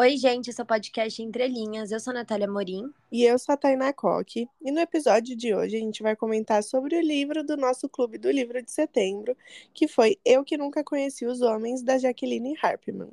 Oi, 0.00 0.16
gente, 0.16 0.48
esse 0.48 0.58
é 0.58 0.64
o 0.64 0.66
podcast 0.66 1.22
Entre 1.22 1.46
Linhas. 1.46 1.92
Eu 1.92 2.00
sou 2.00 2.12
a 2.12 2.14
Natália 2.14 2.50
Morim. 2.50 2.90
E 3.12 3.22
eu 3.22 3.38
sou 3.38 3.52
a 3.52 3.56
Tainá 3.56 3.92
Coque. 3.92 4.48
E 4.62 4.72
no 4.72 4.80
episódio 4.80 5.36
de 5.36 5.54
hoje 5.54 5.76
a 5.76 5.78
gente 5.78 6.02
vai 6.02 6.16
comentar 6.16 6.62
sobre 6.62 6.96
o 6.96 7.02
livro 7.02 7.44
do 7.44 7.54
nosso 7.54 7.86
Clube 7.86 8.16
do 8.16 8.30
Livro 8.30 8.62
de 8.62 8.70
Setembro, 8.70 9.36
que 9.74 9.86
foi 9.86 10.16
Eu 10.24 10.42
Que 10.42 10.56
Nunca 10.56 10.82
Conheci 10.82 11.26
os 11.26 11.42
Homens, 11.42 11.82
da 11.82 11.98
Jacqueline 11.98 12.56
Harpman. 12.62 13.10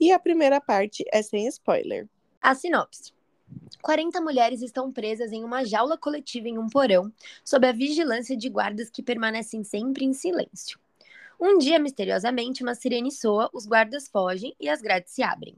E 0.00 0.10
a 0.10 0.18
primeira 0.18 0.60
parte 0.60 1.04
é 1.12 1.22
sem 1.22 1.46
spoiler. 1.46 2.08
A 2.42 2.52
sinopse. 2.52 3.12
40 3.80 4.20
mulheres 4.20 4.60
estão 4.60 4.90
presas 4.90 5.30
em 5.30 5.44
uma 5.44 5.64
jaula 5.64 5.96
coletiva 5.96 6.48
em 6.48 6.58
um 6.58 6.68
porão, 6.68 7.12
sob 7.44 7.64
a 7.64 7.70
vigilância 7.70 8.36
de 8.36 8.48
guardas 8.48 8.90
que 8.90 9.04
permanecem 9.04 9.62
sempre 9.62 10.04
em 10.04 10.12
silêncio. 10.12 10.80
Um 11.40 11.58
dia, 11.58 11.78
misteriosamente, 11.78 12.64
uma 12.64 12.74
sirene 12.74 13.12
soa, 13.12 13.48
os 13.52 13.66
guardas 13.66 14.08
fogem 14.08 14.52
e 14.58 14.68
as 14.68 14.82
grades 14.82 15.12
se 15.12 15.22
abrem. 15.22 15.54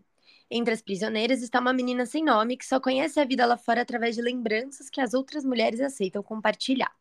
Entre 0.51 0.73
as 0.73 0.81
prisioneiras 0.81 1.43
está 1.43 1.59
uma 1.59 1.73
menina 1.73 2.07
sem 2.07 2.25
nome 2.25 2.57
que 2.57 2.65
só 2.65 2.79
conhece 2.79 3.19
a 3.19 3.25
vida 3.25 3.45
lá 3.45 3.57
fora 3.57 3.83
através 3.83 4.15
de 4.15 4.23
lembranças 4.23 4.89
que 4.89 5.01
as 5.01 5.13
outras 5.13 5.45
mulheres 5.45 5.81
aceitam 5.81 6.23
compartilhar. 6.23 6.95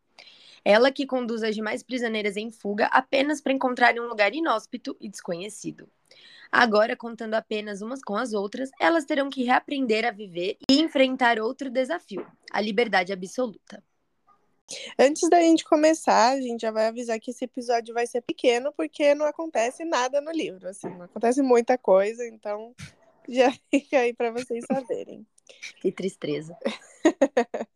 Ela 0.63 0.91
que 0.91 1.05
conduz 1.05 1.43
as 1.43 1.53
demais 1.53 1.83
prisioneiras 1.83 2.35
em 2.37 2.49
fuga 2.49 2.87
apenas 2.87 3.39
para 3.39 3.53
encontrarem 3.53 4.01
um 4.01 4.07
lugar 4.07 4.33
inóspito 4.33 4.97
e 4.99 5.07
desconhecido. 5.07 5.87
Agora, 6.51 6.95
contando 6.95 7.35
apenas 7.35 7.81
umas 7.81 8.01
com 8.01 8.15
as 8.15 8.33
outras, 8.33 8.71
elas 8.79 9.05
terão 9.05 9.29
que 9.29 9.43
reaprender 9.43 10.05
a 10.05 10.11
viver 10.11 10.57
e 10.69 10.79
enfrentar 10.79 11.39
outro 11.39 11.69
desafio: 11.69 12.25
a 12.51 12.61
liberdade 12.61 13.13
absoluta. 13.13 13.83
Antes 14.97 15.29
da 15.29 15.39
gente 15.39 15.63
começar, 15.63 16.31
a 16.31 16.41
gente 16.41 16.61
já 16.61 16.71
vai 16.71 16.87
avisar 16.87 17.19
que 17.19 17.29
esse 17.29 17.45
episódio 17.45 17.93
vai 17.93 18.07
ser 18.07 18.21
pequeno, 18.21 18.73
porque 18.73 19.13
não 19.13 19.27
acontece 19.27 19.85
nada 19.85 20.19
no 20.19 20.31
livro, 20.31 20.67
assim, 20.67 20.89
não 20.89 21.03
acontece 21.03 21.43
muita 21.43 21.77
coisa, 21.77 22.25
então 22.25 22.73
já 23.27 23.51
fica 23.69 23.99
aí 23.99 24.13
para 24.13 24.31
vocês 24.31 24.65
saberem. 24.65 25.25
Que 25.81 25.91
tristeza. 25.91 26.57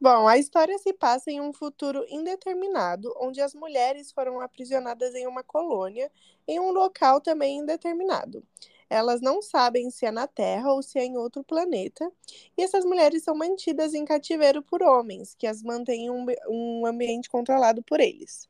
Bom, 0.00 0.28
a 0.28 0.36
história 0.36 0.76
se 0.78 0.92
passa 0.92 1.30
em 1.30 1.40
um 1.40 1.52
futuro 1.52 2.04
indeterminado, 2.10 3.14
onde 3.16 3.40
as 3.40 3.54
mulheres 3.54 4.12
foram 4.12 4.40
aprisionadas 4.40 5.14
em 5.14 5.26
uma 5.26 5.42
colônia, 5.42 6.10
em 6.46 6.60
um 6.60 6.72
local 6.72 7.20
também 7.20 7.58
indeterminado. 7.58 8.42
Elas 8.90 9.20
não 9.20 9.40
sabem 9.40 9.90
se 9.90 10.04
é 10.04 10.10
na 10.10 10.26
Terra 10.26 10.72
ou 10.72 10.82
se 10.82 10.98
é 10.98 11.04
em 11.04 11.16
outro 11.16 11.42
planeta, 11.42 12.10
e 12.56 12.62
essas 12.62 12.84
mulheres 12.84 13.24
são 13.24 13.34
mantidas 13.34 13.94
em 13.94 14.04
cativeiro 14.04 14.62
por 14.62 14.82
homens, 14.82 15.34
que 15.34 15.46
as 15.46 15.62
mantêm 15.62 16.06
em 16.06 16.10
um, 16.10 16.26
um 16.48 16.86
ambiente 16.86 17.30
controlado 17.30 17.82
por 17.82 17.98
eles. 17.98 18.48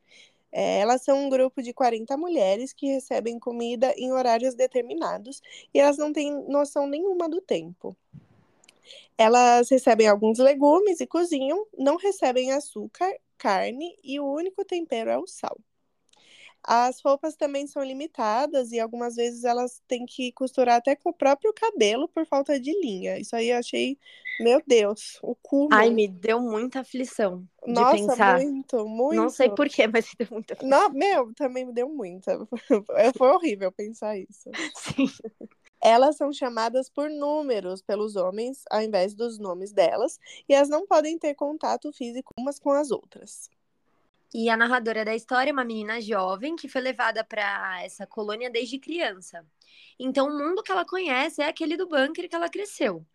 É, 0.56 0.78
elas 0.78 1.02
são 1.02 1.26
um 1.26 1.28
grupo 1.28 1.60
de 1.60 1.74
40 1.74 2.16
mulheres 2.16 2.72
que 2.72 2.86
recebem 2.86 3.40
comida 3.40 3.92
em 3.96 4.12
horários 4.12 4.54
determinados 4.54 5.42
e 5.74 5.80
elas 5.80 5.98
não 5.98 6.12
têm 6.12 6.30
noção 6.48 6.86
nenhuma 6.86 7.28
do 7.28 7.40
tempo. 7.40 7.96
Elas 9.18 9.68
recebem 9.68 10.06
alguns 10.06 10.38
legumes 10.38 11.00
e 11.00 11.08
cozinham, 11.08 11.66
não 11.76 11.96
recebem 11.96 12.52
açúcar, 12.52 13.12
carne 13.36 13.96
e 14.04 14.20
o 14.20 14.32
único 14.32 14.64
tempero 14.64 15.10
é 15.10 15.18
o 15.18 15.26
sal. 15.26 15.58
As 16.66 17.00
roupas 17.00 17.36
também 17.36 17.66
são 17.66 17.84
limitadas 17.84 18.72
e 18.72 18.80
algumas 18.80 19.16
vezes 19.16 19.44
elas 19.44 19.82
têm 19.86 20.06
que 20.06 20.32
costurar 20.32 20.76
até 20.76 20.96
com 20.96 21.10
o 21.10 21.14
próprio 21.14 21.52
cabelo 21.52 22.08
por 22.08 22.24
falta 22.26 22.58
de 22.58 22.72
linha. 22.80 23.18
Isso 23.18 23.36
aí 23.36 23.50
eu 23.50 23.58
achei, 23.58 23.98
meu 24.40 24.62
Deus, 24.66 25.18
o 25.22 25.34
cu. 25.34 25.68
Ai, 25.70 25.90
me 25.90 26.08
deu 26.08 26.40
muita 26.40 26.80
aflição 26.80 27.46
de 27.66 27.72
Nossa, 27.72 27.96
pensar. 27.96 28.40
muito, 28.40 28.88
muito. 28.88 29.14
Não 29.14 29.28
sei 29.28 29.50
porquê, 29.50 29.86
mas 29.86 30.06
me 30.06 30.12
deu 30.18 30.28
muita 30.30 30.54
aflição. 30.54 30.80
Não, 30.80 30.90
meu, 30.90 31.34
também 31.34 31.66
me 31.66 31.72
deu 31.74 31.88
muita. 31.88 32.38
Foi 33.18 33.28
horrível 33.28 33.70
pensar 33.70 34.18
isso. 34.18 34.50
Sim. 34.74 35.06
Elas 35.82 36.16
são 36.16 36.32
chamadas 36.32 36.88
por 36.88 37.10
números 37.10 37.82
pelos 37.82 38.16
homens, 38.16 38.62
ao 38.70 38.80
invés 38.80 39.14
dos 39.14 39.38
nomes 39.38 39.70
delas, 39.70 40.18
e 40.48 40.54
elas 40.54 40.70
não 40.70 40.86
podem 40.86 41.18
ter 41.18 41.34
contato 41.34 41.92
físico 41.92 42.32
umas 42.38 42.58
com 42.58 42.70
as 42.70 42.90
outras. 42.90 43.50
E 44.34 44.50
a 44.50 44.56
narradora 44.56 45.04
da 45.04 45.14
história 45.14 45.50
é 45.50 45.52
uma 45.52 45.64
menina 45.64 46.00
jovem 46.00 46.56
que 46.56 46.68
foi 46.68 46.80
levada 46.80 47.22
para 47.24 47.82
essa 47.84 48.04
colônia 48.06 48.50
desde 48.50 48.80
criança. 48.80 49.46
Então, 49.98 50.28
o 50.28 50.36
mundo 50.36 50.62
que 50.62 50.72
ela 50.72 50.84
conhece 50.84 51.40
é 51.40 51.46
aquele 51.48 51.76
do 51.76 51.86
bunker 51.88 52.28
que 52.28 52.34
ela 52.34 52.48
cresceu. 52.50 53.06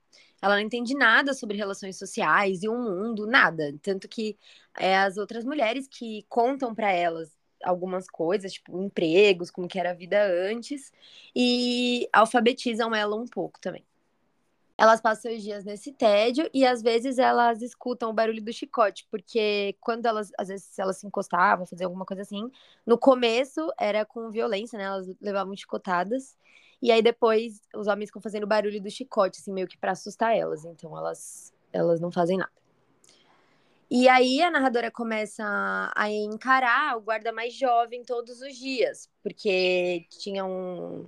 Ela 0.41 0.55
não 0.55 0.61
entende 0.63 0.95
nada 0.95 1.33
sobre 1.33 1.57
relações 1.57 1.97
sociais 1.97 2.63
e 2.63 2.69
o 2.69 2.77
mundo, 2.77 3.27
nada. 3.27 3.77
Tanto 3.81 4.07
que 4.07 4.37
é 4.77 4.97
as 4.97 5.17
outras 5.17 5.43
mulheres 5.43 5.87
que 5.89 6.25
contam 6.29 6.73
para 6.73 6.91
elas 6.91 7.37
algumas 7.63 8.07
coisas, 8.09 8.53
tipo 8.53 8.81
empregos, 8.81 9.51
como 9.51 9.67
que 9.67 9.79
era 9.79 9.91
a 9.91 9.93
vida 9.93 10.17
antes, 10.49 10.91
e 11.35 12.07
alfabetizam 12.13 12.95
ela 12.95 13.15
um 13.17 13.25
pouco 13.25 13.59
também. 13.59 13.85
Elas 14.79 15.01
passam 15.01 15.29
os 15.33 15.43
dias 15.43 15.65
nesse 15.65 15.91
tédio 15.91 16.49
e 16.53 16.65
às 16.65 16.81
vezes 16.81 17.17
elas 17.17 17.61
escutam 17.61 18.11
o 18.11 18.13
barulho 18.13 18.41
do 18.41 18.53
chicote, 18.53 19.05
porque 19.11 19.75
quando 19.81 20.05
elas, 20.05 20.31
às 20.37 20.47
vezes, 20.47 20.79
elas 20.79 20.95
se 20.95 21.05
encostavam, 21.05 21.65
faziam 21.65 21.87
alguma 21.89 22.05
coisa 22.05 22.21
assim, 22.21 22.49
no 22.85 22.97
começo 22.97 23.69
era 23.77 24.05
com 24.05 24.31
violência, 24.31 24.79
né? 24.79 24.85
Elas 24.85 25.05
levavam 25.19 25.53
chicotadas. 25.53 26.37
E 26.81 26.93
aí 26.93 27.01
depois 27.01 27.61
os 27.75 27.87
homens 27.87 28.07
ficam 28.07 28.21
fazendo 28.21 28.47
barulho 28.47 28.81
do 28.81 28.89
chicote, 28.89 29.41
assim, 29.41 29.51
meio 29.51 29.67
que 29.67 29.77
para 29.77 29.91
assustar 29.91 30.33
elas. 30.33 30.63
Então 30.63 30.97
elas, 30.97 31.53
elas 31.73 31.99
não 31.99 32.09
fazem 32.09 32.37
nada. 32.37 32.53
E 33.91 34.07
aí 34.07 34.41
a 34.41 34.49
narradora 34.49 34.89
começa 34.89 35.43
a 35.93 36.09
encarar 36.09 36.95
o 36.95 37.01
guarda 37.01 37.33
mais 37.33 37.53
jovem 37.53 38.01
todos 38.01 38.39
os 38.39 38.55
dias, 38.55 39.09
porque 39.21 40.05
tinha 40.09 40.45
um, 40.45 41.05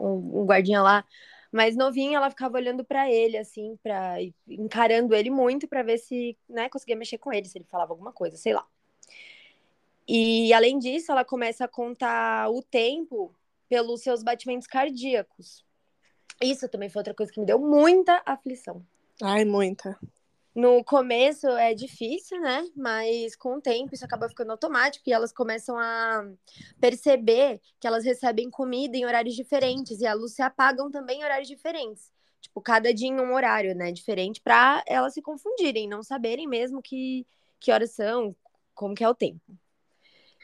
um, 0.00 0.40
um 0.40 0.46
guardinha 0.46 0.80
lá 0.80 1.04
mais 1.52 1.76
novinho, 1.76 2.16
ela 2.16 2.30
ficava 2.30 2.56
olhando 2.56 2.84
para 2.84 3.10
ele, 3.10 3.36
assim, 3.36 3.78
para 3.82 4.16
encarando 4.48 5.14
ele 5.14 5.30
muito 5.30 5.68
para 5.68 5.82
ver 5.82 5.98
se, 5.98 6.36
né, 6.48 6.68
conseguia 6.68 6.96
mexer 6.96 7.18
com 7.18 7.32
ele, 7.32 7.46
se 7.46 7.58
ele 7.58 7.66
falava 7.70 7.92
alguma 7.92 8.12
coisa, 8.12 8.36
sei 8.36 8.54
lá. 8.54 8.66
E 10.08 10.52
além 10.52 10.78
disso, 10.78 11.12
ela 11.12 11.24
começa 11.24 11.64
a 11.64 11.68
contar 11.68 12.50
o 12.50 12.62
tempo 12.62 13.34
pelos 13.68 14.02
seus 14.02 14.22
batimentos 14.22 14.66
cardíacos. 14.66 15.64
Isso 16.42 16.68
também 16.68 16.88
foi 16.88 17.00
outra 17.00 17.14
coisa 17.14 17.30
que 17.30 17.38
me 17.38 17.46
deu 17.46 17.58
muita 17.58 18.22
aflição. 18.26 18.84
Ai, 19.22 19.44
muita. 19.44 19.98
No 20.54 20.84
começo 20.84 21.46
é 21.48 21.72
difícil, 21.72 22.38
né? 22.40 22.68
Mas 22.76 23.34
com 23.34 23.56
o 23.56 23.60
tempo 23.60 23.94
isso 23.94 24.04
acaba 24.04 24.28
ficando 24.28 24.50
automático 24.50 25.08
e 25.08 25.12
elas 25.12 25.32
começam 25.32 25.78
a 25.78 26.28
perceber 26.78 27.58
que 27.80 27.86
elas 27.86 28.04
recebem 28.04 28.50
comida 28.50 28.96
em 28.96 29.06
horários 29.06 29.34
diferentes 29.34 30.00
e 30.00 30.06
a 30.06 30.12
luz 30.12 30.34
se 30.34 30.42
apagam 30.42 30.90
também 30.90 31.20
em 31.20 31.24
horários 31.24 31.48
diferentes. 31.48 32.12
Tipo, 32.40 32.60
cada 32.60 32.92
dia 32.92 33.08
em 33.08 33.18
um 33.18 33.32
horário, 33.32 33.74
né? 33.74 33.92
Diferente 33.92 34.42
para 34.42 34.82
elas 34.86 35.14
se 35.14 35.22
confundirem, 35.22 35.88
não 35.88 36.02
saberem 36.02 36.46
mesmo 36.46 36.82
que, 36.82 37.26
que 37.58 37.72
horas 37.72 37.92
são, 37.92 38.36
como 38.74 38.94
que 38.94 39.04
é 39.04 39.08
o 39.08 39.14
tempo. 39.14 39.40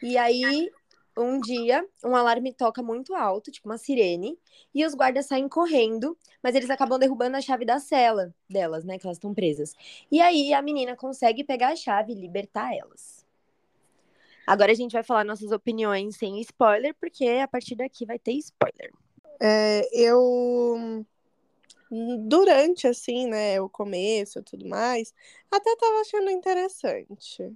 E 0.03 0.17
aí 0.17 0.71
um 1.19 1.41
dia, 1.41 1.87
um 2.05 2.15
alarme 2.15 2.53
toca 2.53 2.83
muito 2.83 3.15
alto, 3.15 3.51
tipo 3.51 3.69
uma 3.69 3.79
sirene, 3.79 4.39
e 4.75 4.85
os 4.85 4.95
guardas 4.95 5.27
saem 5.27 5.49
correndo, 5.49 6.17
mas 6.43 6.55
eles 6.55 6.71
acabam 6.71 6.99
derrubando 6.99 7.37
a 7.37 7.41
chave 7.41 7.65
da 7.65 7.79
cela 7.79 8.35
delas, 8.49 8.85
né? 8.85 8.99
Que 8.99 9.07
elas 9.07 9.17
estão 9.17 9.35
presas. 9.35 9.75
E 10.11 10.21
aí 10.21 10.53
a 10.53 10.63
menina 10.63 10.97
consegue 10.97 11.45
pegar 11.45 11.69
a 11.69 11.77
chave 11.77 12.13
e 12.13 12.17
libertar 12.17 12.75
elas. 12.75 13.27
Agora 14.47 14.73
a 14.73 14.75
gente 14.75 14.93
vai 14.93 15.03
falar 15.03 15.25
nossas 15.25 15.53
opiniões 15.53 16.17
sem 16.17 16.41
spoiler, 16.41 16.95
porque 16.99 17.27
a 17.27 17.49
partir 17.49 17.75
daqui 17.75 18.07
vai 18.07 18.19
ter 18.19 18.33
spoiler. 18.33 18.93
É, 19.41 19.87
eu 19.93 21.05
durante 22.27 22.87
assim, 22.87 23.29
né, 23.29 23.61
o 23.61 23.69
começo 23.69 24.39
e 24.39 24.43
tudo 24.43 24.69
mais, 24.69 25.15
até 25.51 25.75
tava 25.77 26.01
achando 26.01 26.31
interessante. 26.31 27.53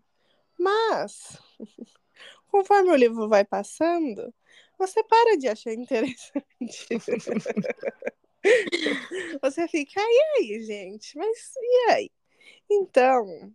Mas 0.58 1.38
conforme 2.48 2.90
o 2.90 2.96
livro 2.96 3.28
vai 3.28 3.44
passando, 3.44 4.32
você 4.78 5.02
para 5.04 5.36
de 5.36 5.48
achar 5.48 5.72
interessante. 5.72 6.32
você 9.40 9.68
fica, 9.68 10.00
e 10.00 10.22
aí, 10.36 10.64
gente? 10.64 11.16
Mas 11.16 11.54
e 11.56 11.90
aí? 11.90 12.10
Então, 12.70 13.52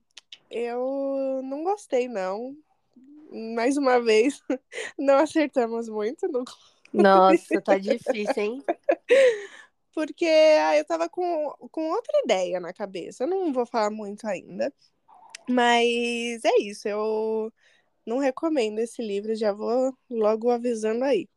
eu 0.50 1.42
não 1.44 1.64
gostei, 1.64 2.08
não. 2.08 2.56
Mais 3.30 3.78
uma 3.78 4.02
vez, 4.02 4.42
não 4.98 5.18
acertamos 5.18 5.90
muito 5.90 6.28
no. 6.28 6.44
Nossa, 6.94 7.62
tá 7.62 7.78
difícil, 7.78 8.42
hein? 8.42 8.64
Porque 9.94 10.26
ah, 10.26 10.78
eu 10.78 10.86
tava 10.86 11.10
com, 11.10 11.54
com 11.72 11.90
outra 11.90 12.14
ideia 12.24 12.60
na 12.60 12.72
cabeça. 12.72 13.24
Eu 13.24 13.28
não 13.28 13.52
vou 13.52 13.66
falar 13.66 13.90
muito 13.90 14.26
ainda. 14.26 14.72
Mas 15.50 16.46
é 16.46 16.62
isso, 16.62 16.88
eu 16.88 17.52
não 18.08 18.20
recomendo 18.20 18.80
esse 18.80 19.02
livro, 19.02 19.36
já 19.36 19.52
vou 19.52 19.94
logo 20.10 20.50
avisando 20.50 21.04
aí. 21.04 21.28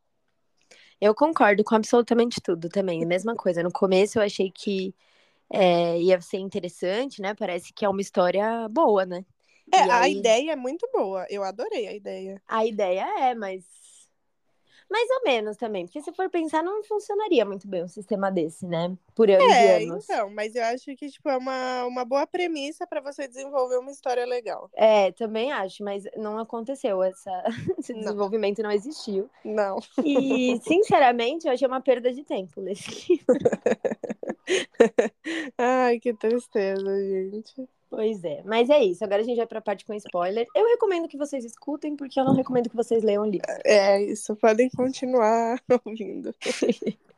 Eu 1.00 1.14
concordo 1.14 1.64
com 1.64 1.74
absolutamente 1.74 2.40
tudo 2.40 2.68
também. 2.68 3.02
A 3.02 3.06
mesma 3.06 3.34
coisa. 3.34 3.62
No 3.62 3.72
começo 3.72 4.18
eu 4.18 4.22
achei 4.22 4.50
que 4.50 4.94
é, 5.52 5.98
ia 5.98 6.20
ser 6.20 6.38
interessante, 6.38 7.20
né? 7.20 7.34
Parece 7.34 7.72
que 7.72 7.84
é 7.84 7.88
uma 7.88 8.00
história 8.00 8.68
boa, 8.68 9.04
né? 9.04 9.24
É, 9.72 9.80
aí... 9.82 9.90
a 9.90 10.08
ideia 10.08 10.52
é 10.52 10.56
muito 10.56 10.88
boa. 10.92 11.26
Eu 11.28 11.42
adorei 11.42 11.88
a 11.88 11.94
ideia. 11.94 12.40
A 12.46 12.64
ideia 12.64 13.04
é, 13.18 13.34
mas. 13.34 13.64
Mais 14.90 15.08
ou 15.10 15.22
menos 15.24 15.56
também, 15.56 15.86
porque 15.86 16.02
se 16.02 16.12
for 16.12 16.28
pensar, 16.28 16.62
não 16.64 16.82
funcionaria 16.82 17.44
muito 17.44 17.68
bem 17.68 17.84
um 17.84 17.88
sistema 17.88 18.30
desse, 18.30 18.66
né? 18.66 18.96
Por 19.14 19.30
anos 19.30 19.52
É, 19.52 19.82
e 19.82 19.86
anos. 19.88 20.04
então, 20.04 20.30
mas 20.30 20.54
eu 20.56 20.64
acho 20.64 20.96
que 20.96 21.08
tipo, 21.08 21.28
é 21.28 21.36
uma, 21.36 21.84
uma 21.84 22.04
boa 22.04 22.26
premissa 22.26 22.86
para 22.86 23.00
você 23.00 23.28
desenvolver 23.28 23.78
uma 23.78 23.90
história 23.92 24.26
legal. 24.26 24.68
É, 24.74 25.12
também 25.12 25.52
acho, 25.52 25.84
mas 25.84 26.04
não 26.16 26.38
aconteceu 26.38 27.02
essa, 27.02 27.30
esse 27.78 27.92
Não. 27.92 28.00
desenvolvimento, 28.00 28.62
não 28.62 28.70
existiu. 28.72 29.30
Não. 29.44 29.78
E, 30.04 30.58
sinceramente, 30.66 31.46
eu 31.46 31.52
achei 31.52 31.68
uma 31.68 31.80
perda 31.80 32.12
de 32.12 32.24
tempo 32.24 32.60
ler 32.60 32.72
esse 32.72 33.12
livro. 33.12 33.26
Ai, 35.56 36.00
que 36.00 36.12
tristeza, 36.14 36.84
gente. 37.04 37.68
Pois 37.90 38.22
é, 38.22 38.40
mas 38.44 38.70
é 38.70 38.84
isso. 38.84 39.02
Agora 39.04 39.20
a 39.20 39.24
gente 39.24 39.36
vai 39.36 39.46
pra 39.48 39.60
parte 39.60 39.84
com 39.84 39.92
spoiler. 39.94 40.46
Eu 40.54 40.64
recomendo 40.68 41.08
que 41.08 41.16
vocês 41.16 41.44
escutem, 41.44 41.96
porque 41.96 42.20
eu 42.20 42.24
não 42.24 42.34
recomendo 42.34 42.70
que 42.70 42.76
vocês 42.76 43.02
leiam 43.02 43.24
o 43.24 43.26
livro. 43.26 43.44
É 43.64 44.00
isso, 44.00 44.36
podem 44.36 44.70
continuar 44.70 45.60
ouvindo. 45.84 46.32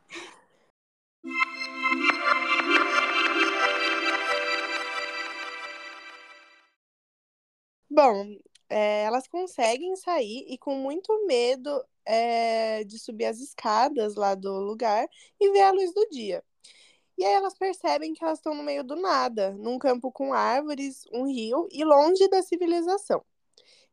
Bom, 7.90 8.34
é, 8.70 9.02
elas 9.02 9.28
conseguem 9.28 9.94
sair 9.96 10.46
e 10.48 10.56
com 10.56 10.74
muito 10.74 11.26
medo 11.26 11.84
é, 12.06 12.82
de 12.84 12.98
subir 12.98 13.26
as 13.26 13.38
escadas 13.40 14.14
lá 14.14 14.34
do 14.34 14.50
lugar 14.60 15.06
e 15.38 15.50
ver 15.52 15.60
a 15.60 15.70
luz 15.70 15.92
do 15.92 16.08
dia. 16.08 16.42
E 17.18 17.24
aí 17.24 17.32
elas 17.34 17.54
percebem 17.54 18.14
que 18.14 18.24
elas 18.24 18.38
estão 18.38 18.54
no 18.54 18.62
meio 18.62 18.82
do 18.84 18.96
nada, 18.96 19.52
num 19.52 19.78
campo 19.78 20.10
com 20.12 20.32
árvores, 20.32 21.04
um 21.12 21.26
rio 21.26 21.68
e 21.70 21.84
longe 21.84 22.28
da 22.28 22.42
civilização. 22.42 23.24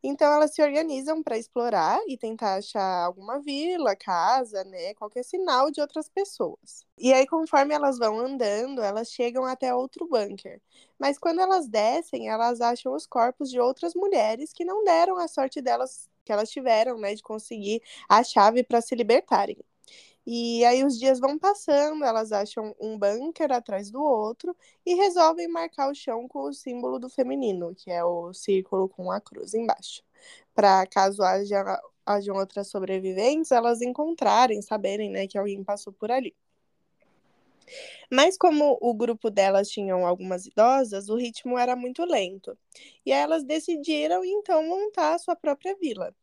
Então 0.04 0.32
elas 0.34 0.54
se 0.54 0.62
organizam 0.62 1.22
para 1.22 1.38
explorar 1.38 2.00
e 2.08 2.18
tentar 2.18 2.56
achar 2.56 3.04
alguma 3.06 3.40
vila, 3.42 3.96
casa, 3.96 4.64
né, 4.64 4.94
qualquer 4.96 5.24
sinal 5.24 5.70
de 5.72 5.82
outras 5.82 6.08
pessoas. 6.10 6.86
E 6.98 7.14
aí 7.14 7.28
conforme 7.28 7.74
elas 7.74 7.98
vão 7.98 8.20
andando, 8.20 8.82
elas 8.82 9.12
chegam 9.12 9.46
até 9.46 9.74
outro 9.76 10.08
bunker. 10.08 10.62
Mas 10.98 11.18
quando 11.18 11.42
elas 11.42 11.68
descem, 11.68 12.30
elas 12.30 12.62
acham 12.62 12.94
os 12.96 13.06
corpos 13.06 13.50
de 13.50 13.60
outras 13.60 13.94
mulheres 13.94 14.54
que 14.54 14.64
não 14.66 14.84
deram 14.84 15.18
a 15.18 15.28
sorte 15.28 15.62
delas 15.62 16.10
que 16.26 16.32
elas 16.32 16.50
tiveram, 16.50 16.98
né, 16.98 17.16
de 17.16 17.24
conseguir 17.24 17.82
a 18.08 18.24
chave 18.24 18.64
para 18.64 18.82
se 18.82 18.96
libertarem. 18.96 19.58
E 20.32 20.64
aí 20.64 20.84
os 20.84 21.00
dias 21.00 21.20
vão 21.20 21.40
passando, 21.40 22.06
elas 22.06 22.32
acham 22.32 22.76
um 22.80 23.00
bunker 23.00 23.52
atrás 23.52 23.90
do 23.90 24.00
outro 24.00 24.56
e 24.86 24.94
resolvem 24.94 25.48
marcar 25.48 25.90
o 25.90 25.96
chão 25.96 26.28
com 26.28 26.42
o 26.44 26.54
símbolo 26.54 27.00
do 27.00 27.10
feminino, 27.10 27.74
que 27.74 27.90
é 27.90 28.04
o 28.04 28.32
círculo 28.32 28.88
com 28.88 29.12
a 29.12 29.20
cruz 29.20 29.56
embaixo. 29.56 30.04
Para 30.54 30.86
caso 30.86 31.24
haja, 31.24 31.82
hajam 32.06 32.36
outras 32.36 32.68
sobreviventes, 32.68 33.52
elas 33.52 33.82
encontrarem, 33.82 34.62
saberem 34.62 35.10
né, 35.10 35.26
que 35.26 35.36
alguém 35.36 35.64
passou 35.64 35.92
por 35.92 36.12
ali. 36.12 36.36
Mas 38.12 38.38
como 38.38 38.78
o 38.80 38.94
grupo 38.94 39.32
delas 39.32 39.68
tinham 39.68 40.06
algumas 40.06 40.46
idosas, 40.46 41.10
o 41.10 41.16
ritmo 41.16 41.58
era 41.58 41.76
muito 41.76 42.06
lento. 42.06 42.56
E 43.04 43.12
elas 43.12 43.44
decidiram 43.44 44.24
então 44.24 44.64
montar 44.64 45.16
a 45.16 45.18
sua 45.18 45.36
própria 45.36 45.76
vila 45.76 46.14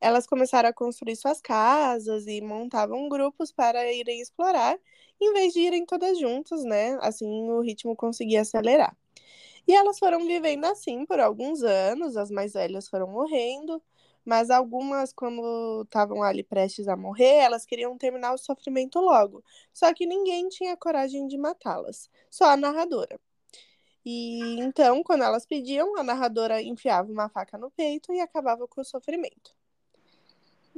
elas 0.00 0.26
começaram 0.26 0.68
a 0.68 0.72
construir 0.72 1.16
suas 1.16 1.40
casas 1.40 2.26
e 2.26 2.40
montavam 2.40 3.08
grupos 3.08 3.52
para 3.52 3.92
irem 3.92 4.20
explorar, 4.20 4.78
em 5.20 5.32
vez 5.32 5.52
de 5.52 5.60
irem 5.60 5.84
todas 5.86 6.18
juntas, 6.18 6.64
né? 6.64 6.98
Assim 7.02 7.50
o 7.50 7.60
ritmo 7.60 7.96
conseguia 7.96 8.42
acelerar. 8.42 8.96
E 9.66 9.74
elas 9.74 9.98
foram 9.98 10.26
vivendo 10.26 10.64
assim 10.64 11.04
por 11.06 11.20
alguns 11.20 11.62
anos, 11.62 12.16
as 12.16 12.30
mais 12.30 12.54
velhas 12.54 12.88
foram 12.88 13.08
morrendo, 13.08 13.82
mas 14.24 14.50
algumas, 14.50 15.12
quando 15.12 15.82
estavam 15.84 16.22
ali 16.22 16.42
prestes 16.42 16.88
a 16.88 16.96
morrer, 16.96 17.36
elas 17.36 17.64
queriam 17.66 17.96
terminar 17.98 18.34
o 18.34 18.38
sofrimento 18.38 19.00
logo. 19.00 19.44
Só 19.72 19.92
que 19.94 20.06
ninguém 20.06 20.48
tinha 20.48 20.76
coragem 20.76 21.26
de 21.26 21.38
matá-las, 21.38 22.10
só 22.30 22.46
a 22.46 22.56
narradora. 22.56 23.20
E 24.04 24.60
então, 24.60 25.02
quando 25.02 25.24
elas 25.24 25.46
pediam, 25.46 25.96
a 25.98 26.02
narradora 26.02 26.62
enfiava 26.62 27.10
uma 27.12 27.28
faca 27.28 27.58
no 27.58 27.70
peito 27.70 28.12
e 28.12 28.20
acabava 28.20 28.66
com 28.68 28.80
o 28.80 28.84
sofrimento. 28.84 29.57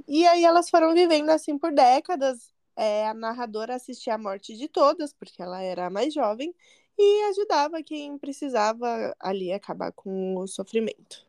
E 0.07 0.27
aí 0.27 0.45
elas 0.45 0.71
foram 0.71 0.95
vivendo 0.95 1.31
assim 1.31 1.59
por 1.59 1.73
décadas. 1.73 2.53
É, 2.77 3.09
a 3.09 3.15
narradora 3.15 3.75
assistia 3.75 4.15
a 4.15 4.19
morte 4.19 4.57
de 4.57 4.69
todas, 4.69 5.13
porque 5.13 5.43
ela 5.43 5.61
era 5.61 5.87
a 5.87 5.91
mais 5.91 6.15
jovem, 6.15 6.55
e 6.99 7.25
ajudava 7.31 7.83
quem 7.83 8.17
precisava 8.19 9.15
ali 9.21 9.53
acabar 9.53 9.93
com 9.93 10.37
o 10.37 10.47
sofrimento. 10.47 11.27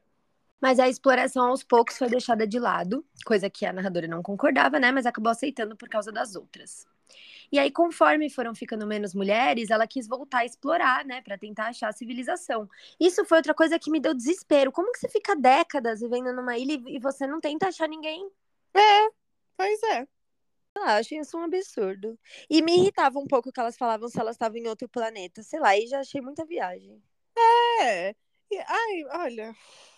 Mas 0.62 0.80
a 0.80 0.88
exploração 0.88 1.48
aos 1.48 1.64
poucos 1.64 1.98
foi 1.98 2.08
deixada 2.10 2.46
de 2.48 2.60
lado, 2.60 3.06
coisa 3.26 3.50
que 3.50 3.66
a 3.66 3.74
narradora 3.74 4.08
não 4.08 4.22
concordava, 4.22 4.80
né? 4.80 4.92
Mas 4.92 5.06
acabou 5.06 5.32
aceitando 5.32 5.76
por 5.76 5.90
causa 5.90 6.12
das 6.12 6.36
outras. 6.36 6.86
E 7.52 7.60
aí, 7.60 7.72
conforme 7.72 8.30
foram 8.30 8.56
ficando 8.56 8.88
menos 8.88 9.14
mulheres, 9.14 9.70
ela 9.70 9.88
quis 9.88 10.08
voltar 10.08 10.40
a 10.40 10.46
explorar, 10.46 11.04
né, 11.06 11.22
para 11.22 11.38
tentar 11.38 11.68
achar 11.68 11.90
a 11.90 11.94
civilização. 11.94 12.70
Isso 13.00 13.26
foi 13.26 13.40
outra 13.40 13.54
coisa 13.54 13.78
que 13.80 13.92
me 13.92 14.00
deu 14.00 14.14
desespero. 14.14 14.72
Como 14.72 14.92
que 14.92 15.00
você 15.00 15.10
fica 15.10 15.36
décadas 15.36 16.00
vivendo 16.00 16.32
numa 16.34 16.58
ilha 16.58 16.82
e 16.88 17.00
você 17.00 17.28
não 17.28 17.42
tenta 17.42 17.68
achar 17.68 17.90
ninguém? 17.90 18.30
É, 18.76 19.10
pois 19.58 19.82
é. 19.84 20.08
Eu 20.76 20.84
acho 20.84 21.16
isso 21.16 21.38
um 21.38 21.44
absurdo. 21.44 22.18
E 22.50 22.62
me 22.62 22.76
irritava 22.78 23.20
um 23.20 23.28
pouco 23.28 23.52
que 23.52 23.60
elas 23.60 23.78
falavam 23.78 24.08
se 24.08 24.20
elas 24.20 24.36
estavam 24.36 24.58
em 24.58 24.68
outro 24.68 24.88
planeta. 24.90 25.44
Sei 25.44 25.60
lá, 25.60 25.78
e 25.78 25.88
já 25.88 26.00
achei 26.00 26.22
muita 26.22 26.46
viagem. 26.46 27.02
É. 27.82 28.12
E, 28.52 28.58
ai, 28.60 29.04
olha. 29.26 29.56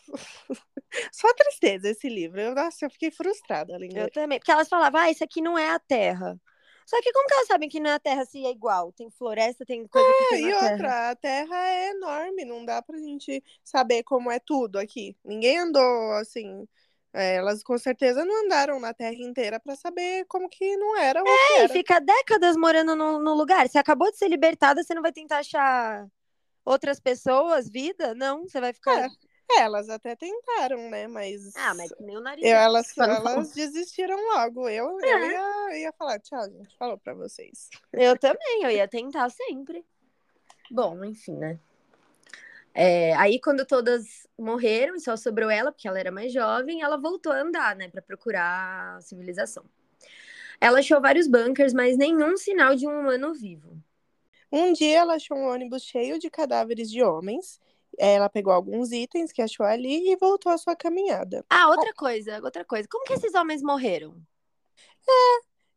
Só 1.12 1.34
tristeza 1.34 1.90
esse 1.90 2.10
livro. 2.10 2.40
Eu, 2.42 2.56
nossa, 2.56 2.86
eu 2.86 2.90
fiquei 2.90 3.12
frustrada 3.12 3.75
ali. 3.75 3.90
Eu 3.96 4.10
também. 4.12 4.40
Porque 4.40 4.52
elas 4.52 4.70
falavam, 4.70 5.02
ah, 5.02 5.12
isso 5.12 5.24
aqui 5.24 5.42
não 5.42 5.58
é 5.58 5.70
a 5.70 5.80
Terra. 5.80 6.40
Só 6.86 7.02
que 7.02 7.14
como 7.14 7.28
que 7.28 7.34
elas 7.34 7.48
sabem 7.48 7.70
que 7.70 7.80
não 7.80 7.90
é 7.92 7.94
a 7.94 8.00
Terra 8.00 8.25
se 8.25 8.46
é 8.46 8.52
igual? 8.52 8.92
Tem 8.92 9.10
floresta, 9.10 9.66
tem 9.66 9.88
coisa 9.88 10.14
que 10.14 10.24
É, 10.25 10.28
tem 10.30 10.50
e 10.50 10.52
na 10.52 10.60
Terra. 10.60 10.72
outra, 10.72 11.10
a 11.12 11.16
Terra 11.16 11.68
é 11.70 11.90
enorme, 11.92 12.44
não 12.46 12.66
dá 12.66 12.81
pra 12.81 12.98
gente 12.98 13.42
saber 13.64 14.04
como 14.04 14.30
é 14.30 14.40
tudo 14.40 14.78
aqui. 14.78 15.16
Ninguém 15.24 15.60
andou 15.60 16.12
assim. 16.14 16.68
É, 17.13 17.36
elas 17.36 17.63
com 17.63 17.77
certeza 17.77 18.25
não 18.25 18.45
andaram 18.45 18.80
na 18.80 18.94
Terra 18.94 19.13
inteira 19.13 19.60
pra 19.60 19.75
saber 19.75 20.25
como 20.25 20.50
que 20.50 20.75
não 20.77 20.98
era 20.98 21.24
o 21.24 21.27
É, 21.27 21.31
e 21.31 21.60
era. 21.60 21.69
fica 21.69 22.00
décadas 22.00 22.56
morando 22.57 22.95
no, 22.95 23.19
no 23.19 23.33
lugar. 23.36 23.68
Você 23.69 23.77
acabou 23.77 24.12
de 24.12 24.18
ser 24.18 24.27
libertada, 24.27 24.83
você 24.83 24.94
não 24.94 25.01
vai 25.01 25.12
tentar 25.12 25.38
achar 25.39 26.07
outras 26.65 27.00
pessoas, 27.00 27.69
vida? 27.69 28.13
Não, 28.15 28.44
você 28.48 28.60
vai 28.60 28.74
ficar. 28.74 29.10
É, 29.51 29.60
elas 29.60 29.89
até 29.89 30.15
tentaram, 30.15 30.89
né? 30.89 31.05
Mas. 31.08 31.55
Ah, 31.55 31.74
mas 31.75 31.91
que 31.93 32.01
nem 32.01 32.17
o 32.17 32.22
nariz. 32.22 32.43
Eu, 32.43 32.55
elas, 32.55 32.98
elas 32.98 33.51
desistiram 33.51 34.15
logo. 34.34 34.67
Eu, 34.70 35.00
É. 35.01 35.13
eu 35.13 35.32
ia, 35.32 35.77
ia 35.82 35.93
falar, 35.93 36.17
tchau, 36.20 36.41
gente. 36.50 36.75
Falou 36.77 36.98
pra 36.98 37.13
vocês. 37.13 37.70
Eu 37.91 38.17
também, 38.17 38.63
eu 38.63 38.72
ia 38.72 38.88
tentar 38.88 39.29
sempre. 39.29 39.86
Bom, 40.72 41.03
enfim, 41.03 41.36
né? 41.38 41.60
É, 42.74 43.13
aí, 43.15 43.39
quando 43.39 43.65
todas 43.65 44.27
morreram 44.38 44.96
e 44.96 45.00
só 45.00 45.15
sobrou 45.15 45.50
ela, 45.50 45.72
porque 45.72 45.88
ela 45.88 46.00
era 46.00 46.12
mais 46.12 46.34
jovem, 46.34 46.82
ela 46.82 46.98
voltou 46.98 47.32
a 47.32 47.42
andar, 47.42 47.75
né, 47.75 47.88
para 47.88 48.01
procurar 48.01 48.98
a 48.98 49.01
civilização. 49.01 49.63
Ela 50.60 50.80
achou 50.80 51.00
vários 51.01 51.27
bunkers, 51.27 51.74
mas 51.74 51.98
nenhum 51.98 52.36
sinal 52.38 52.75
de 52.75 52.88
um 52.88 53.00
humano 53.01 53.34
vivo. 53.34 53.77
Um 54.51 54.72
dia 54.74 55.00
ela 55.00 55.15
achou 55.15 55.38
um 55.38 55.48
ônibus 55.48 55.84
cheio 55.84 56.20
de 56.20 56.30
cadáveres 56.30 56.89
de 56.89 57.03
homens. 57.03 57.60
Ela 57.98 58.30
pegou 58.30 58.53
alguns 58.53 58.92
itens 58.92 59.32
que 59.32 59.42
achou 59.42 59.65
ali 59.65 60.12
e 60.12 60.15
voltou 60.15 60.51
à 60.51 60.58
sua 60.58 60.75
caminhada. 60.75 61.46
Ah, 61.50 61.70
outra 61.70 61.94
coisa, 61.94 62.39
outra 62.44 62.63
coisa. 62.63 62.88
Como 62.89 63.03
que 63.06 63.13
esses 63.13 63.34
homens 63.36 63.62
morreram? 63.62 64.15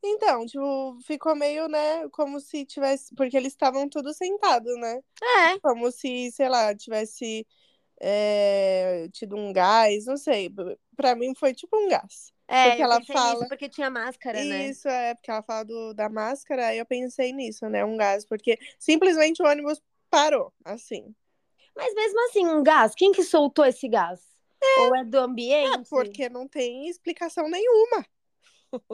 Então, 0.02 0.46
tipo, 0.46 0.98
ficou 1.04 1.34
meio, 1.34 1.68
né, 1.68 2.08
como 2.10 2.40
se 2.40 2.64
tivesse. 2.64 3.14
Porque 3.14 3.36
eles 3.36 3.52
estavam 3.52 3.88
todos 3.88 4.16
sentados, 4.16 4.76
né? 4.78 5.00
É, 5.22 5.58
Como 5.60 5.90
se, 5.90 6.30
sei 6.32 6.48
lá, 6.48 6.74
tivesse 6.74 7.46
é, 8.00 9.08
tido 9.12 9.36
um 9.36 9.52
gás, 9.52 10.06
não 10.06 10.16
sei. 10.16 10.50
Pra 10.96 11.14
mim 11.14 11.34
foi 11.34 11.54
tipo 11.54 11.76
um 11.76 11.88
gás. 11.88 12.32
é, 12.48 12.68
Porque 12.68 12.82
ela 12.82 13.00
fala- 13.04 13.48
porque 13.48 13.68
tinha 13.68 13.90
máscara, 13.90 14.44
né? 14.44 14.68
Isso 14.68 14.88
é, 14.88 15.14
porque 15.14 15.30
ela 15.30 15.42
fala 15.42 15.64
do, 15.64 15.94
da 15.94 16.08
máscara, 16.08 16.68
aí 16.68 16.78
eu 16.78 16.86
pensei 16.86 17.32
nisso, 17.32 17.68
né? 17.68 17.84
Um 17.84 17.96
gás, 17.96 18.24
porque 18.24 18.58
simplesmente 18.78 19.42
o 19.42 19.46
ônibus 19.46 19.80
parou, 20.10 20.52
assim. 20.64 21.14
Mas 21.76 21.94
mesmo 21.94 22.20
assim, 22.26 22.46
um 22.46 22.62
gás, 22.62 22.94
quem 22.94 23.12
que 23.12 23.22
soltou 23.22 23.64
esse 23.64 23.88
gás? 23.88 24.20
Ou 24.78 24.96
é 24.96 25.04
do 25.04 25.18
ambiente? 25.18 25.88
Porque 25.90 26.28
não 26.28 26.46
tem 26.48 26.88
explicação 26.88 27.48
nenhuma. 27.48 28.04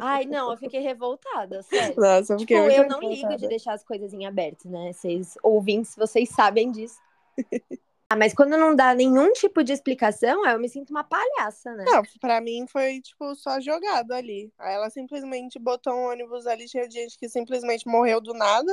Ai, 0.01 0.25
não, 0.27 0.51
eu 0.51 0.57
fiquei 0.57 0.81
revoltada, 0.81 1.63
sério. 1.63 1.95
Nossa, 1.97 2.35
eu 2.35 2.37
Tipo, 2.39 2.53
eu 2.55 2.89
não 2.89 3.01
ligo 3.01 3.15
de 3.15 3.17
revoltada. 3.17 3.49
deixar 3.49 3.73
as 3.73 3.85
coisas 3.85 4.13
em 4.13 4.27
aberto, 4.27 4.69
né? 4.69 4.93
Vocês 4.93 5.37
ouvintes, 5.43 5.95
vocês 5.97 6.29
sabem 6.29 6.71
disso. 6.71 6.99
ah, 8.11 8.17
mas 8.17 8.35
quando 8.35 8.57
não 8.57 8.75
dá 8.75 8.95
nenhum 8.95 9.33
tipo 9.33 9.63
de 9.63 9.73
explicação, 9.73 10.47
eu 10.47 10.59
me 10.59 10.69
sinto 10.69 10.91
uma 10.91 11.05
palhaça, 11.05 11.73
né? 11.75 11.85
Não, 11.87 12.03
pra 12.21 12.41
mim 12.41 12.67
foi, 12.67 13.01
tipo, 13.01 13.35
só 13.35 13.61
jogado 13.61 14.13
ali. 14.13 14.53
Aí 14.59 14.75
ela 14.75 14.91
simplesmente 14.91 15.59
botou 15.59 15.95
um 15.95 16.11
ônibus 16.11 16.47
ali 16.47 16.69
cheio 16.69 16.89
de 16.89 16.95
gente 16.95 17.19
que 17.19 17.29
simplesmente 17.29 17.87
morreu 17.87 18.21
do 18.21 18.35
nada, 18.35 18.73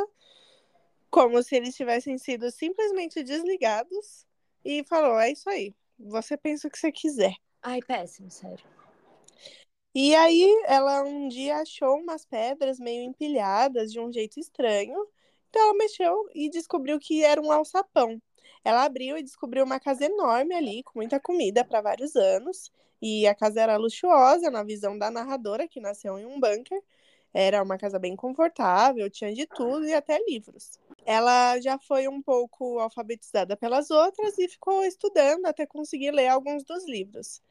como 1.10 1.42
se 1.42 1.56
eles 1.56 1.76
tivessem 1.76 2.18
sido 2.18 2.52
simplesmente 2.52 3.24
desligados, 3.24 4.26
e 4.64 4.84
falou: 4.84 5.20
é 5.20 5.32
isso 5.32 5.50
aí. 5.50 5.74
Você 5.98 6.38
pensa 6.38 6.68
o 6.68 6.72
que 6.72 6.78
você 6.80 6.92
quiser. 6.92 7.34
Ai, 7.62 7.82
péssimo, 7.82 8.32
sério. 8.32 8.79
E 9.94 10.16
aí 10.16 10.46
ela 10.66 11.04
um 11.04 11.28
dia 11.28 11.58
achou 11.58 11.96
umas 11.98 12.26
pedras 12.26 12.80
meio 12.80 13.04
empilhadas 13.04 13.92
de 13.92 14.00
um 14.00 14.12
jeito 14.12 14.40
estranho. 14.40 14.96
Então 15.50 15.62
ela 15.62 15.74
mexeu 15.74 16.30
e 16.34 16.50
descobriu 16.50 17.00
que 17.00 17.24
era 17.24 17.42
um 17.42 17.52
alçapão. 17.52 18.22
Ela 18.64 18.84
abriu 18.84 19.18
e 19.18 19.24
descobriu 19.24 19.64
uma 19.64 19.80
casa 19.80 20.06
enorme 20.06 20.54
ali, 20.56 20.84
com 20.84 21.00
muita 21.00 21.20
comida 21.20 21.66
para 21.66 21.82
vários 21.82 22.16
anos. 22.16 22.72
E 23.02 23.26
a 23.28 23.34
casa 23.34 23.62
era 23.62 23.78
luxuosa, 23.78 24.52
na 24.52 24.64
visão 24.64 24.98
da 24.98 25.10
narradora, 25.10 25.68
que 25.68 25.80
nasceu 25.80 26.20
em 26.20 26.26
um 26.26 26.40
bunker. 26.40 26.82
Era 27.34 27.64
uma 27.64 27.78
casa 27.78 28.00
bem 28.00 28.16
confortável, 28.16 29.10
tinha 29.10 29.34
de 29.34 29.46
tudo 29.48 29.86
e 29.86 29.94
até 29.94 30.20
livros. 30.28 30.80
Ela 31.06 31.60
já 31.62 31.78
foi 31.80 32.08
um 32.08 32.22
pouco 32.22 32.80
alfabetizada 32.80 33.56
pelas 33.58 33.92
outras 33.92 34.38
e 34.38 34.48
ficou 34.48 34.84
estudando 34.84 35.46
até 35.46 35.66
conseguir 35.66 36.12
ler 36.12 36.28
alguns 36.28 36.64
dos 36.64 36.86
livros. 36.88 37.42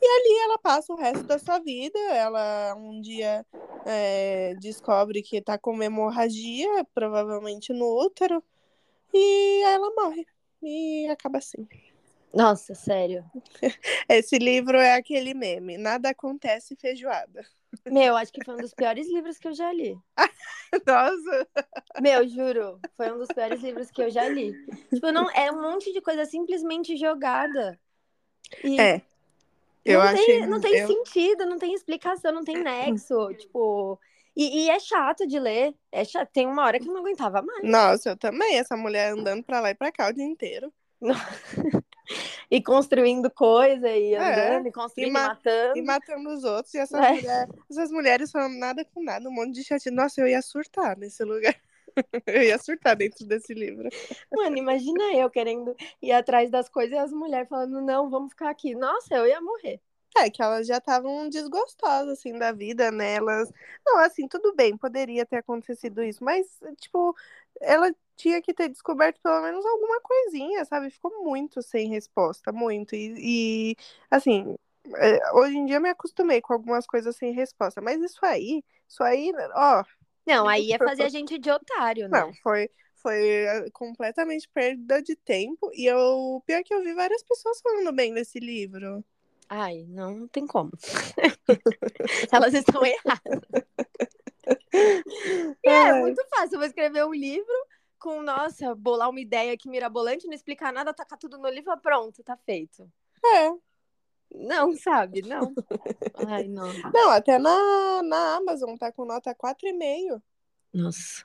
E 0.00 0.06
ali 0.06 0.38
ela 0.44 0.58
passa 0.58 0.92
o 0.92 0.96
resto 0.96 1.24
da 1.24 1.38
sua 1.38 1.58
vida. 1.58 1.98
Ela 1.98 2.74
um 2.76 3.00
dia 3.00 3.44
é, 3.84 4.54
descobre 4.60 5.22
que 5.22 5.36
está 5.36 5.58
com 5.58 5.72
uma 5.72 5.84
hemorragia, 5.84 6.84
provavelmente 6.94 7.72
no 7.72 7.86
útero, 8.04 8.42
e 9.12 9.62
ela 9.64 9.90
morre. 9.94 10.26
E 10.62 11.06
acaba 11.08 11.38
assim. 11.38 11.66
Nossa, 12.32 12.74
sério. 12.74 13.24
Esse 14.08 14.38
livro 14.38 14.76
é 14.76 14.94
aquele 14.94 15.34
meme. 15.34 15.78
Nada 15.78 16.10
acontece 16.10 16.76
feijoada. 16.76 17.44
Meu, 17.86 18.16
acho 18.16 18.32
que 18.32 18.44
foi 18.44 18.54
um 18.54 18.58
dos 18.58 18.74
piores 18.74 19.08
livros 19.08 19.38
que 19.38 19.48
eu 19.48 19.54
já 19.54 19.72
li. 19.72 19.96
Nossa! 20.86 21.48
Meu, 22.00 22.28
juro, 22.28 22.78
foi 22.96 23.12
um 23.12 23.18
dos 23.18 23.28
piores 23.28 23.62
livros 23.62 23.90
que 23.90 24.02
eu 24.02 24.10
já 24.10 24.28
li. 24.28 24.52
Tipo, 24.92 25.10
não, 25.12 25.30
é 25.30 25.50
um 25.50 25.60
monte 25.60 25.92
de 25.92 26.00
coisa 26.00 26.24
simplesmente 26.24 26.96
jogada. 26.96 27.78
E 28.64 28.80
é. 28.80 29.02
Eu 29.92 30.00
não 30.00 30.06
achei, 30.06 30.26
tem, 30.26 30.46
não 30.46 30.60
tem 30.60 30.78
eu... 30.78 30.86
sentido, 30.86 31.46
não 31.46 31.58
tem 31.58 31.74
explicação, 31.74 32.32
não 32.32 32.44
tem 32.44 32.62
nexo. 32.62 33.28
tipo. 33.38 33.98
E, 34.36 34.66
e, 34.66 34.70
é 34.70 34.78
chato 34.78 35.26
de 35.26 35.38
ler. 35.38 35.74
É 35.90 36.04
chato. 36.04 36.28
Tem 36.32 36.46
uma 36.46 36.64
hora 36.64 36.78
que 36.78 36.88
eu 36.88 36.92
não 36.92 37.00
aguentava 37.00 37.42
mais. 37.42 37.64
Nossa, 37.64 38.10
eu 38.10 38.16
também. 38.16 38.56
Essa 38.56 38.76
mulher 38.76 39.12
andando 39.12 39.42
pra 39.42 39.60
lá 39.60 39.70
e 39.70 39.74
pra 39.74 39.90
cá 39.90 40.08
o 40.08 40.12
dia 40.12 40.24
inteiro. 40.24 40.72
e 42.50 42.62
construindo 42.62 43.30
coisa 43.30 43.88
e 43.88 44.14
é, 44.14 44.18
andando 44.18 44.66
é, 44.66 44.68
e 44.68 44.72
construindo 44.72 45.08
e, 45.08 45.12
ma 45.12 45.28
matando. 45.28 45.78
E 45.78 45.82
matando 45.82 46.28
os 46.30 46.44
outros. 46.44 46.74
E 46.74 46.78
essas, 46.78 47.04
é. 47.04 47.12
mulher, 47.12 47.48
essas 47.70 47.90
mulheres 47.90 48.30
falando 48.30 48.58
nada 48.58 48.84
com 48.84 49.02
nada, 49.02 49.28
um 49.28 49.32
monte 49.32 49.52
de 49.52 49.64
chat. 49.64 49.90
Nossa, 49.90 50.20
eu 50.20 50.28
ia 50.28 50.42
surtar 50.42 50.96
nesse 50.96 51.24
lugar. 51.24 51.54
eu 52.26 52.42
ia 52.42 52.58
surtar 52.58 52.96
dentro 52.96 53.26
desse 53.26 53.54
livro. 53.54 53.88
Mano, 54.32 54.56
imagina 54.56 55.02
eu 55.14 55.30
querendo 55.30 55.74
ir 56.02 56.12
atrás 56.12 56.50
das 56.50 56.68
coisas 56.68 56.92
e 56.92 56.98
as 56.98 57.12
mulheres 57.12 57.48
falando, 57.48 57.80
não, 57.80 58.08
vamos 58.10 58.30
ficar 58.30 58.50
aqui. 58.50 58.74
Nossa, 58.74 59.14
eu 59.14 59.26
ia 59.26 59.40
morrer. 59.40 59.80
É, 60.16 60.30
que 60.30 60.42
elas 60.42 60.66
já 60.66 60.78
estavam 60.78 61.28
desgostosas, 61.28 62.18
assim, 62.18 62.32
da 62.38 62.50
vida, 62.50 62.90
né? 62.90 63.14
Elas... 63.16 63.52
Não, 63.86 63.98
assim, 63.98 64.26
tudo 64.26 64.54
bem, 64.54 64.76
poderia 64.76 65.24
ter 65.26 65.36
acontecido 65.36 66.02
isso, 66.02 66.24
mas, 66.24 66.46
tipo, 66.80 67.14
ela 67.60 67.94
tinha 68.16 68.42
que 68.42 68.52
ter 68.52 68.68
descoberto 68.68 69.20
pelo 69.22 69.40
menos 69.42 69.64
alguma 69.64 70.00
coisinha, 70.00 70.64
sabe? 70.64 70.90
Ficou 70.90 71.22
muito 71.24 71.62
sem 71.62 71.88
resposta, 71.88 72.50
muito. 72.52 72.94
E, 72.96 73.72
e 73.72 73.76
assim, 74.10 74.56
é, 74.96 75.32
hoje 75.34 75.56
em 75.56 75.66
dia 75.66 75.76
eu 75.76 75.80
me 75.80 75.90
acostumei 75.90 76.40
com 76.40 76.52
algumas 76.52 76.86
coisas 76.86 77.14
sem 77.16 77.32
resposta, 77.32 77.80
mas 77.80 78.00
isso 78.02 78.18
aí, 78.24 78.64
isso 78.88 79.02
aí, 79.04 79.32
ó. 79.54 79.84
Não, 80.28 80.46
aí 80.46 80.72
é 80.72 80.78
fazer 80.78 81.04
a 81.04 81.08
gente 81.08 81.38
de 81.38 81.50
otário, 81.50 82.08
né? 82.08 82.20
Não, 82.20 82.32
foi, 82.42 82.70
foi 82.96 83.26
é, 83.26 83.70
completamente 83.70 84.48
perda 84.52 85.02
de 85.02 85.16
tempo. 85.16 85.70
E 85.72 85.86
eu, 85.86 86.42
pior 86.46 86.62
que 86.62 86.74
eu 86.74 86.84
vi 86.84 86.92
várias 86.92 87.22
pessoas 87.22 87.60
falando 87.62 87.90
bem 87.92 88.12
desse 88.12 88.38
livro. 88.38 89.02
Ai, 89.48 89.86
não 89.88 90.28
tem 90.28 90.46
como. 90.46 90.70
Elas 92.30 92.52
estão 92.52 92.84
erradas. 92.84 93.40
E 95.64 95.68
é 95.68 96.00
muito 96.00 96.22
fácil. 96.28 96.56
Eu 96.56 96.58
vou 96.58 96.68
escrever 96.68 97.06
um 97.06 97.14
livro 97.14 97.54
com, 97.98 98.22
nossa, 98.22 98.74
bolar 98.74 99.08
uma 99.08 99.20
ideia 99.20 99.54
aqui 99.54 99.68
mirabolante, 99.68 100.26
não 100.26 100.34
explicar 100.34 100.70
nada, 100.70 100.92
tacar 100.92 101.18
tudo 101.18 101.38
no 101.38 101.48
livro, 101.48 101.76
pronto, 101.78 102.22
tá 102.22 102.36
feito. 102.36 102.86
É. 103.24 103.67
Não, 104.34 104.76
sabe? 104.76 105.22
Não. 105.22 105.52
Ai, 106.28 106.46
não. 106.48 106.68
Não, 106.92 107.10
até 107.10 107.38
na, 107.38 108.02
na 108.02 108.36
Amazon 108.36 108.76
tá 108.76 108.92
com 108.92 109.04
nota 109.04 109.34
4,5. 109.34 110.22
Nossa. 110.72 111.24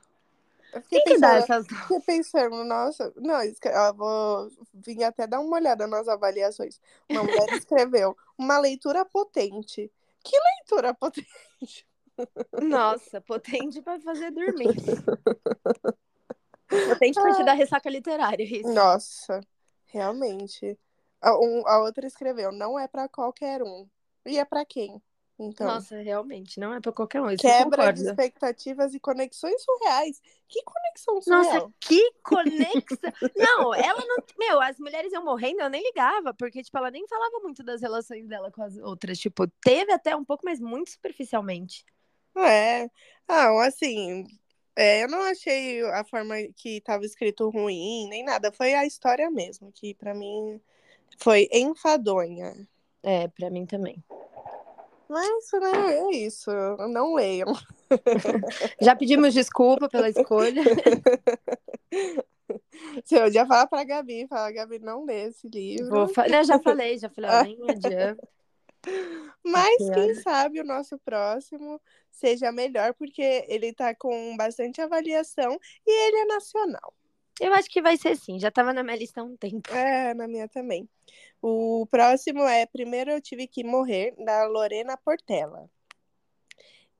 Eu 0.74 0.82
fiquei 0.82 1.02
Quem 1.02 1.14
pensando, 1.14 1.42
que 1.42 1.48
dá 1.48 1.56
essas... 1.56 1.68
fiquei 1.68 2.00
pensando, 2.00 2.64
nossa, 2.66 3.14
não, 3.16 3.44
eu 3.44 3.94
vou 3.94 4.50
vir 4.74 5.04
até 5.04 5.28
dar 5.28 5.40
uma 5.40 5.58
olhada 5.58 5.86
nas 5.86 6.08
avaliações. 6.08 6.80
Uma 7.08 7.24
mulher 7.24 7.46
escreveu 7.54 8.18
uma 8.38 8.58
leitura 8.58 9.06
potente. 9.06 9.92
Que 10.24 10.36
leitura 10.36 10.94
potente? 10.94 11.88
Nossa, 12.62 13.22
potente 13.22 13.82
para 13.82 14.00
fazer 14.00 14.32
dormir. 14.32 14.74
potente 16.68 17.22
para 17.22 17.36
te 17.36 17.44
dar 17.44 17.54
ressaca 17.54 17.90
literária. 17.90 18.44
Isso. 18.44 18.74
Nossa, 18.74 19.42
realmente. 19.86 20.78
A, 21.24 21.40
um, 21.40 21.66
a 21.66 21.80
outra 21.80 22.06
escreveu, 22.06 22.52
não 22.52 22.78
é 22.78 22.86
para 22.86 23.08
qualquer 23.08 23.64
um. 23.64 23.88
E 24.26 24.38
é 24.38 24.44
para 24.44 24.66
quem? 24.66 25.02
Então, 25.40 25.66
Nossa, 25.66 25.98
realmente, 25.98 26.60
não 26.60 26.74
é 26.74 26.82
para 26.82 26.92
qualquer 26.92 27.22
um. 27.22 27.36
Quebra 27.36 27.92
de 27.92 28.04
expectativas 28.04 28.94
e 28.94 29.00
conexões 29.00 29.64
surreais. 29.64 30.22
Que 30.48 30.62
conexão 30.64 31.22
surreal? 31.22 31.44
Nossa, 31.44 31.74
que 31.80 32.12
conexão. 32.24 33.12
não, 33.36 33.74
ela 33.74 34.06
não. 34.06 34.18
Meu, 34.38 34.62
as 34.62 34.78
mulheres 34.78 35.12
iam 35.12 35.24
morrendo, 35.24 35.62
eu 35.62 35.70
nem 35.70 35.82
ligava, 35.82 36.34
porque, 36.34 36.62
tipo, 36.62 36.78
ela 36.78 36.92
nem 36.92 37.08
falava 37.08 37.40
muito 37.40 37.64
das 37.64 37.82
relações 37.82 38.28
dela 38.28 38.52
com 38.52 38.62
as 38.62 38.78
outras. 38.78 39.18
Tipo, 39.18 39.48
teve 39.64 39.92
até 39.92 40.16
um 40.16 40.26
pouco, 40.26 40.44
mas 40.46 40.60
muito 40.60 40.92
superficialmente. 40.92 41.86
É. 42.38 42.90
Ah, 43.28 43.66
assim, 43.66 44.26
é, 44.76 45.04
eu 45.04 45.08
não 45.08 45.22
achei 45.22 45.82
a 45.84 46.04
forma 46.04 46.36
que 46.56 46.78
estava 46.78 47.06
escrito 47.06 47.50
ruim, 47.50 48.08
nem 48.10 48.24
nada. 48.24 48.52
Foi 48.52 48.74
a 48.74 48.86
história 48.86 49.32
mesmo, 49.32 49.72
que 49.72 49.94
para 49.96 50.14
mim 50.14 50.62
foi 51.18 51.48
enfadonha. 51.52 52.54
É, 53.02 53.28
para 53.28 53.50
mim 53.50 53.66
também. 53.66 54.04
Mas, 55.10 55.52
né, 55.54 55.98
é 55.98 56.16
isso. 56.16 56.50
Não 56.90 57.14
leiam. 57.14 57.54
Já 58.82 58.96
pedimos 58.96 59.34
desculpa 59.34 59.88
pela 59.90 60.10
escolha. 60.10 60.64
Se 63.06 63.16
eu 63.16 63.32
já 63.32 63.46
falar 63.46 63.68
pra 63.68 63.84
Gabi, 63.84 64.28
fala, 64.28 64.52
Gabi, 64.52 64.80
não 64.80 65.06
lê 65.06 65.28
esse 65.28 65.48
livro. 65.48 66.08
Fa... 66.10 66.28
Não, 66.28 66.44
já 66.44 66.60
falei, 66.60 66.98
já 66.98 67.10
falei, 67.10 67.56
nem 67.56 67.70
adianta. 67.70 68.28
Mas 69.44 69.90
quem 69.94 70.16
sabe 70.16 70.60
o 70.60 70.66
nosso 70.66 70.98
próximo 71.00 71.80
seja 72.12 72.52
melhor, 72.52 72.94
porque 72.94 73.46
ele 73.48 73.74
tá 73.74 73.94
com 73.96 74.36
bastante 74.38 74.82
avaliação 74.82 75.60
e 75.86 76.08
ele 76.08 76.18
é 76.18 76.26
nacional. 76.26 76.94
Eu 77.40 77.54
acho 77.54 77.70
que 77.70 77.82
vai 77.82 77.98
ser 77.98 78.16
sim, 78.16 78.40
já 78.40 78.50
estava 78.50 78.74
na 78.74 78.84
minha 78.84 78.96
lista 78.96 79.22
há 79.22 79.24
um 79.24 79.36
tempo. 79.36 79.74
É, 79.74 80.14
na 80.14 80.28
minha 80.28 80.48
também. 80.48 80.88
O 81.42 81.86
próximo 81.88 82.42
é 82.44 82.66
Primeiro 82.66 83.12
Eu 83.12 83.22
Tive 83.22 83.48
Que 83.48 83.64
Morrer, 83.64 84.14
da 84.24 84.46
Lorena 84.46 84.96
Portela. 84.98 85.70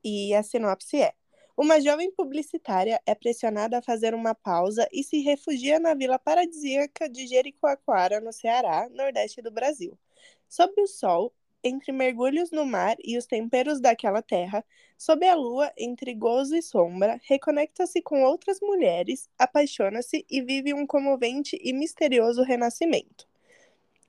E 0.02 0.34
a 0.34 0.42
sinopse 0.42 1.00
é: 1.00 1.14
Uma 1.56 1.80
jovem 1.80 2.10
publicitária 2.10 3.00
é 3.06 3.14
pressionada 3.14 3.78
a 3.78 3.82
fazer 3.82 4.14
uma 4.14 4.34
pausa 4.34 4.86
e 4.92 5.02
se 5.02 5.20
refugia 5.20 5.78
na 5.78 5.94
vila 5.94 6.18
paradisíaca 6.18 7.08
de 7.08 7.26
Jericoacoara, 7.26 8.20
no 8.20 8.32
Ceará, 8.32 8.88
nordeste 8.90 9.40
do 9.40 9.50
Brasil. 9.50 9.98
Sob 10.48 10.78
o 10.80 10.86
sol, 10.86 11.32
entre 11.64 11.90
mergulhos 11.90 12.50
no 12.50 12.66
mar 12.66 12.96
e 13.02 13.16
os 13.16 13.24
temperos 13.24 13.80
daquela 13.80 14.20
terra, 14.20 14.62
sob 14.98 15.26
a 15.26 15.34
lua, 15.34 15.72
entre 15.76 16.14
gozo 16.14 16.54
e 16.54 16.62
sombra, 16.62 17.18
reconecta-se 17.24 18.02
com 18.02 18.22
outras 18.22 18.60
mulheres, 18.60 19.28
apaixona-se 19.38 20.26
e 20.30 20.42
vive 20.42 20.74
um 20.74 20.86
comovente 20.86 21.58
e 21.60 21.72
misterioso 21.72 22.42
renascimento. 22.42 23.26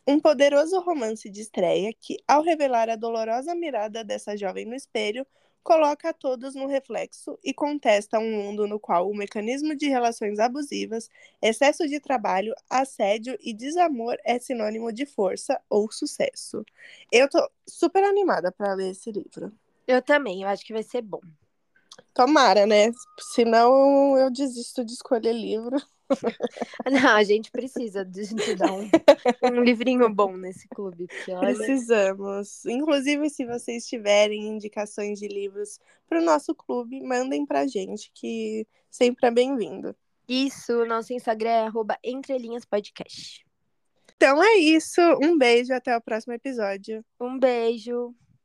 Um 0.05 0.19
poderoso 0.19 0.79
romance 0.81 1.29
de 1.29 1.41
estreia 1.41 1.91
que, 1.99 2.17
ao 2.27 2.43
revelar 2.43 2.89
a 2.89 2.95
dolorosa 2.95 3.55
mirada 3.55 4.03
dessa 4.03 4.37
jovem 4.37 4.65
no 4.65 4.75
espelho, 4.75 5.25
coloca 5.65 6.09
a 6.09 6.13
todos 6.13 6.53
no 6.53 6.67
reflexo 6.67 7.39
e 7.43 7.51
contesta 7.51 8.19
um 8.19 8.31
mundo 8.31 8.67
no 8.67 8.79
qual 8.79 9.09
o 9.09 9.17
mecanismo 9.17 9.75
de 9.75 9.89
relações 9.89 10.37
abusivas, 10.37 11.09
excesso 11.41 11.87
de 11.87 11.99
trabalho, 11.99 12.53
assédio 12.69 13.35
e 13.41 13.51
desamor 13.51 14.15
é 14.23 14.37
sinônimo 14.37 14.93
de 14.93 15.07
força 15.07 15.59
ou 15.67 15.91
sucesso. 15.91 16.63
Eu 17.11 17.27
tô 17.27 17.49
super 17.67 18.03
animada 18.03 18.51
para 18.51 18.75
ler 18.75 18.91
esse 18.91 19.11
livro. 19.11 19.51
Eu 19.87 20.03
também, 20.03 20.43
eu 20.43 20.47
acho 20.47 20.63
que 20.63 20.71
vai 20.71 20.83
ser 20.83 21.01
bom. 21.01 21.21
Tomara, 22.13 22.67
né? 22.67 22.91
Senão 23.33 24.15
eu 24.19 24.29
desisto 24.29 24.85
de 24.85 24.93
escolher 24.93 25.33
livro. 25.33 25.77
Não, 26.91 27.15
a 27.15 27.23
gente 27.23 27.51
precisa 27.51 28.03
de, 28.05 28.33
de 28.33 28.55
dar 28.55 28.71
um, 28.71 28.89
um 29.43 29.63
livrinho 29.63 30.09
bom 30.09 30.35
nesse 30.35 30.67
clube. 30.67 31.07
Olha... 31.29 31.55
Precisamos. 31.55 32.65
Inclusive, 32.65 33.29
se 33.29 33.45
vocês 33.45 33.87
tiverem 33.87 34.47
indicações 34.47 35.19
de 35.19 35.27
livros 35.27 35.79
para 36.07 36.19
o 36.19 36.23
nosso 36.23 36.53
clube, 36.53 37.01
mandem 37.01 37.45
para 37.45 37.61
a 37.61 37.67
gente, 37.67 38.11
que 38.13 38.67
sempre 38.89 39.27
é 39.27 39.31
bem-vindo. 39.31 39.95
Isso, 40.27 40.85
nosso 40.85 41.13
Instagram 41.13 41.71
é 42.03 42.09
entrelinhaspodcast. 42.09 43.45
Então 44.15 44.43
é 44.43 44.55
isso. 44.55 45.01
Um 45.21 45.37
beijo, 45.37 45.73
até 45.73 45.95
o 45.95 46.01
próximo 46.01 46.33
episódio. 46.33 47.05
Um 47.19 47.37
beijo. 47.37 48.15